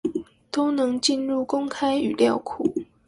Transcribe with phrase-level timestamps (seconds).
[0.49, 2.73] 都能進入公開語料庫